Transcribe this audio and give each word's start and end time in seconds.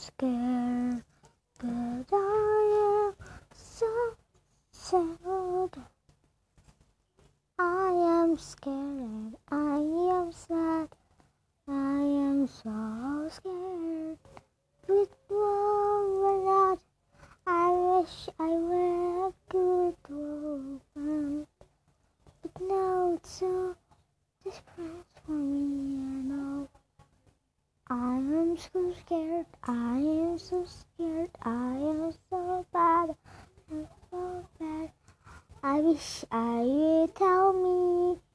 scared, 0.00 1.04
but 1.58 2.06
I 2.10 3.12
am 3.12 3.14
so 3.52 4.16
sad. 4.72 5.70
I 7.58 7.90
am 8.22 8.38
scared, 8.38 9.36
I 9.50 9.76
am 10.16 10.32
sad, 10.32 10.88
I 11.68 12.00
am 12.00 12.46
so 12.46 13.28
scared. 13.28 14.16
One 14.88 16.44
not, 16.46 16.78
I 17.46 17.68
wish 17.70 18.30
I 18.38 18.52
were 18.56 19.28
a 19.28 19.32
good 19.50 19.96
woman, 20.08 21.46
but 22.40 22.60
now 22.62 23.12
it's 23.16 23.32
so 23.32 23.76
desperate 24.44 25.04
for 25.26 25.32
me, 25.32 25.98
I 25.98 26.22
know. 26.22 26.68
I 28.50 28.52
am 28.52 28.58
so 28.58 28.92
scared, 29.06 29.46
I 29.62 29.98
am 29.98 30.36
so 30.36 30.64
scared, 30.64 31.30
I 31.40 31.76
am 31.76 32.12
so 32.28 32.66
bad, 32.72 33.14
I'm 33.70 33.86
so 34.10 34.48
bad. 34.58 34.90
I 35.62 35.78
wish 35.78 36.24
I 36.32 36.62
would 36.64 37.14
tell 37.14 37.52
me. 37.52 38.29